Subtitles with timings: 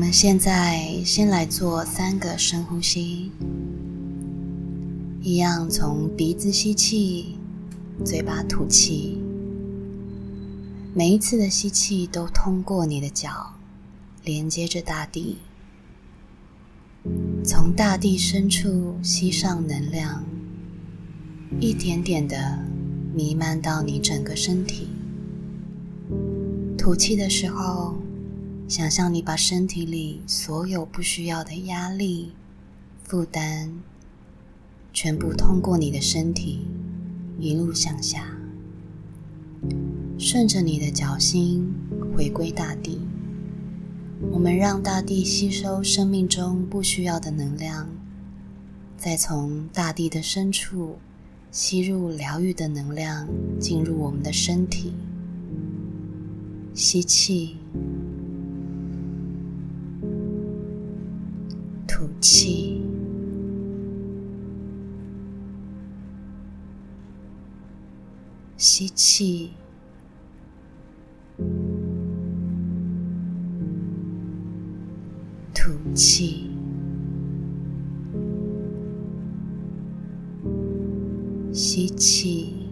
[0.00, 3.30] 我们现在先来做三个深呼吸，
[5.20, 7.36] 一样从鼻子吸气，
[8.02, 9.20] 嘴巴吐气。
[10.94, 13.52] 每一次的吸气都通过你的脚，
[14.24, 15.36] 连接着大地，
[17.44, 20.24] 从大地深处吸上能量，
[21.60, 22.58] 一点点的
[23.14, 24.88] 弥漫到你整个身体。
[26.78, 27.94] 吐气的时候。
[28.70, 32.30] 想象你把身体里所有不需要的压力、
[33.02, 33.68] 负担，
[34.92, 36.60] 全部通过你的身体
[37.40, 38.38] 一路向下，
[40.16, 41.74] 顺着你的脚心
[42.14, 43.00] 回归大地。
[44.30, 47.88] 我们让大地吸收生命中不需要的能量，
[48.96, 50.96] 再从大地的深处
[51.50, 54.92] 吸入疗愈的能量，进入我们的身体。
[56.72, 57.56] 吸气。
[62.20, 62.82] 气，
[68.56, 69.52] 吸气，
[75.54, 76.50] 吐气，
[81.52, 82.68] 吸气，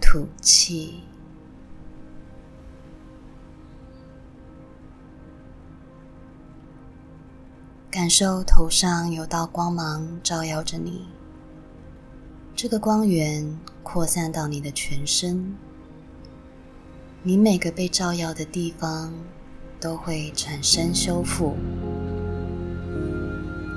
[0.00, 1.00] 吐气。
[7.92, 11.08] 感受头上有道光芒照耀着你，
[12.56, 15.54] 这个光源扩散到你的全身，
[17.22, 19.12] 你每个被照耀的地方
[19.78, 21.54] 都会产生修复。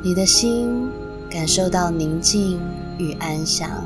[0.01, 0.89] 你的心
[1.29, 2.61] 感受到宁静
[2.97, 3.83] 与安详。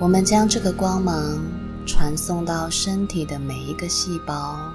[0.00, 1.42] 我们将这个光芒
[1.84, 4.72] 传送到身体的每一个细胞。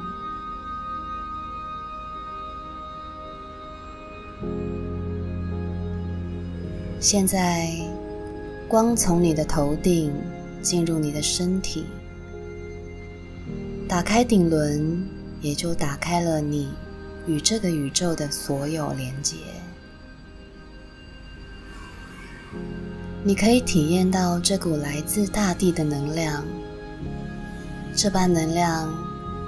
[7.01, 7.71] 现在，
[8.67, 10.13] 光从你的头顶
[10.61, 11.85] 进入你的身体，
[13.87, 15.07] 打开顶轮，
[15.39, 16.67] 也就打开了你
[17.25, 19.37] 与这个宇宙的所有连接。
[23.23, 26.43] 你可以体验到这股来自大地的能量，
[27.95, 28.93] 这般能量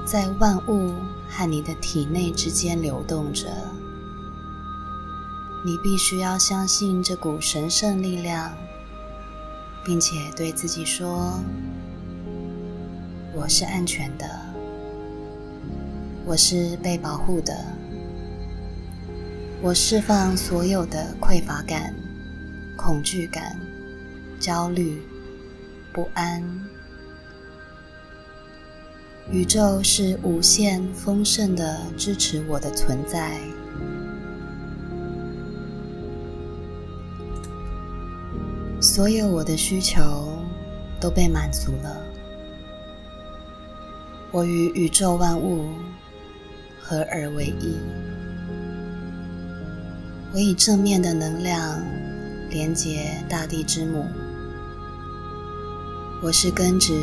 [0.07, 0.93] 在万物
[1.27, 3.47] 和你的体内之间流动着。
[5.63, 8.51] 你必须要相信这股神圣力量，
[9.85, 11.39] 并且对自己说
[13.35, 14.27] ：“我是安全的，
[16.25, 17.55] 我是被保护的，
[19.61, 21.93] 我释放所有的匮乏感、
[22.75, 23.55] 恐惧感、
[24.39, 24.99] 焦虑、
[25.93, 26.43] 不安。
[29.29, 33.39] 宇宙是无限丰盛的，支持我的存在。”
[38.93, 40.37] 所有我的需求
[40.99, 41.95] 都被满足了。
[44.31, 45.69] 我与宇宙万物
[46.77, 47.77] 合而为一。
[50.33, 51.81] 我以正面的能量
[52.49, 54.05] 连接大地之母。
[56.21, 56.93] 我是根植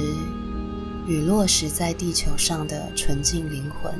[1.06, 3.94] 与落实在地球上的纯净灵魂。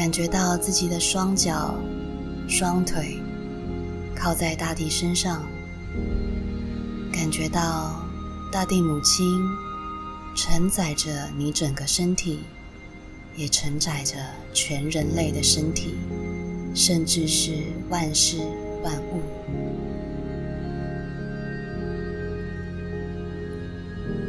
[0.00, 1.74] 感觉到自己的双脚、
[2.48, 3.18] 双腿
[4.16, 5.44] 靠在大地身上，
[7.12, 8.02] 感觉到
[8.50, 9.42] 大地母亲
[10.34, 12.38] 承载着你整个身体，
[13.36, 14.16] 也承载着
[14.54, 15.96] 全人类的身体，
[16.74, 17.52] 甚至是
[17.90, 18.38] 万事
[18.82, 19.20] 万物。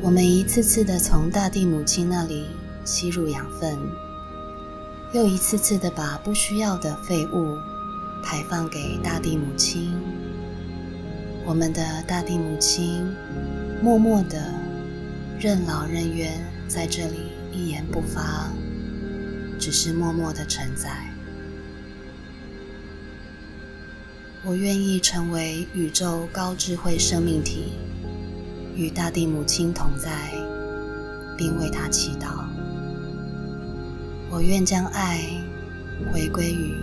[0.03, 2.47] 我们一次次的从大地母亲那里
[2.83, 3.79] 吸入养分。
[5.13, 7.57] 又一次次的把不需要的废物
[8.23, 9.91] 排放给大地母亲，
[11.45, 13.13] 我们的大地母亲
[13.83, 14.53] 默默的
[15.37, 17.17] 任劳任怨在这里
[17.51, 18.49] 一言不发，
[19.59, 20.89] 只是默默的承载。
[24.45, 27.73] 我愿意成为宇宙高智慧生命体，
[28.77, 30.31] 与大地母亲同在，
[31.37, 32.45] 并为她祈祷。
[34.33, 35.19] 我愿将爱
[36.13, 36.73] 回归于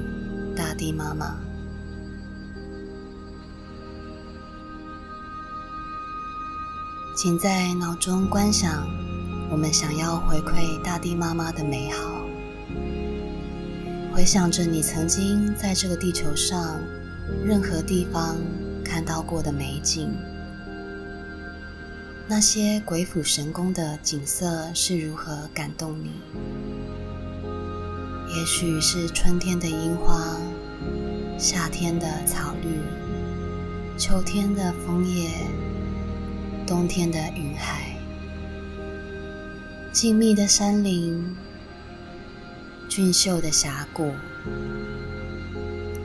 [0.54, 1.34] 大地妈妈。
[7.16, 8.86] 请在脑中观想，
[9.50, 12.20] 我们想要回馈大地妈妈的美好。
[14.14, 16.78] 回想着你曾经在这个地球上
[17.42, 18.36] 任何地方
[18.84, 20.14] 看到过的美景。
[22.28, 26.12] 那些鬼斧神工的景色是如何感动你？
[28.30, 30.36] 也许是春天的樱花，
[31.38, 32.68] 夏天的草绿，
[33.96, 35.30] 秋天的枫叶，
[36.66, 37.96] 冬天的云海，
[39.92, 41.34] 静谧的山林，
[42.88, 44.12] 俊秀的峡谷，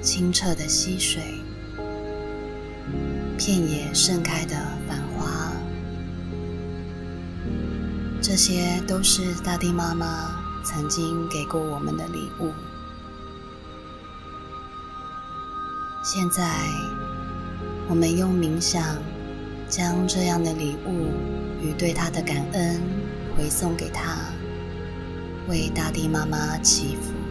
[0.01, 1.21] 清澈的溪水，
[3.37, 4.55] 片野盛开的
[4.87, 5.51] 繁花。
[8.21, 12.51] 这些都是大地妈妈曾经给过我们的礼物。
[16.03, 16.67] 现在，
[17.87, 18.97] 我们用冥想
[19.69, 21.11] 将这样的礼物
[21.61, 22.81] 与对他的感恩
[23.35, 24.17] 回送给他，
[25.47, 27.22] 为大地妈妈祈福。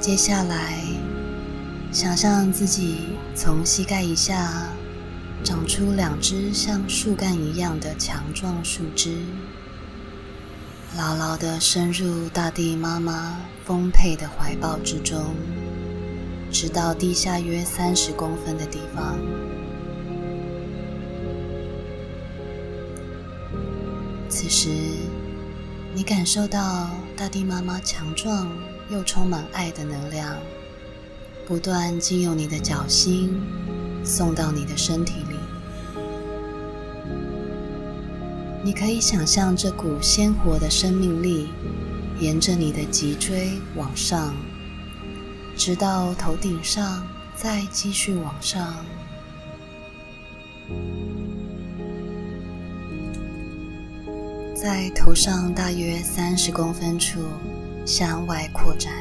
[0.00, 0.82] 接下来，
[1.92, 4.66] 想象自己从膝盖以下
[5.44, 9.18] 长出两只像树干一样的强壮树枝，
[10.96, 13.36] 牢牢地深入大地妈妈
[13.66, 15.34] 丰沛的怀抱之中，
[16.50, 19.18] 直到地下约三十公分的地方。
[24.30, 24.70] 此时，
[25.94, 28.50] 你感受到大地妈妈强壮。
[28.90, 30.36] 又充满爱的能量，
[31.46, 33.40] 不断经由你的脚心
[34.04, 35.36] 送到你的身体里。
[38.62, 41.48] 你可以想象这股鲜活的生命力
[42.18, 44.34] 沿着你的脊椎往上，
[45.56, 48.84] 直到头顶上，再继续往上，
[54.54, 57.20] 在头上大约三十公分处。
[57.90, 58.92] 向外扩展，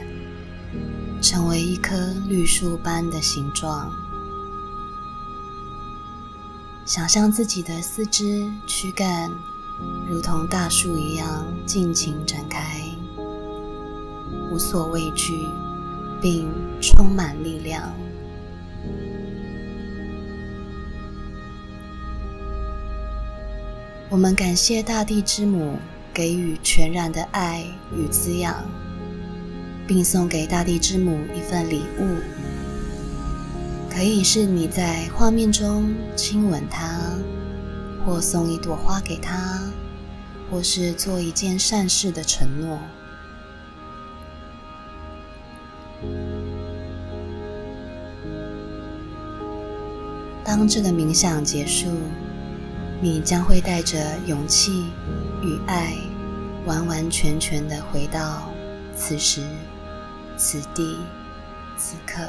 [1.22, 1.96] 成为一棵
[2.27, 3.88] 绿树般的形状。
[6.88, 9.31] 想象自己的四肢、躯干
[10.10, 12.81] 如同大树一样尽情展开，
[14.51, 15.48] 无所畏惧，
[16.19, 16.50] 并
[16.81, 17.93] 充满力量。
[24.10, 25.77] 我们感谢大地之母。
[26.13, 28.56] 给予全然的爱与滋养，
[29.88, 32.18] 并送给大地之母一份礼物，
[33.89, 37.00] 可以是你在画面中亲吻她，
[38.06, 39.62] 或送一朵花给她，
[40.51, 42.80] 或是做一件善事的承诺。
[50.44, 51.88] 当这个冥想结束，
[53.01, 54.86] 你将会带着勇气
[55.41, 56.10] 与爱。
[56.65, 58.51] 完完全全的回到
[58.96, 59.41] 此时
[60.38, 61.00] 此地
[61.77, 62.22] 此刻。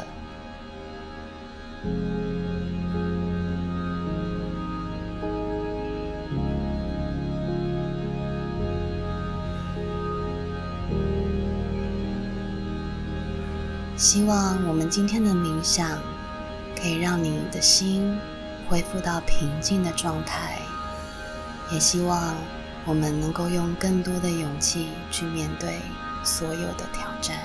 [13.96, 16.00] 希望我们今天的冥想
[16.74, 18.16] 可以让你的心
[18.66, 20.59] 恢复到平静的状态，
[21.72, 22.34] 也希望。
[22.86, 25.80] 我们能够用更多的勇气去面对
[26.24, 27.36] 所有的挑战。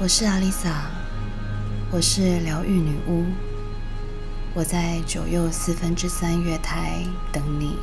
[0.00, 0.90] 我是阿丽萨，
[1.92, 3.24] 我是疗愈女巫。
[4.54, 7.78] 我在九又四分之三月台等你。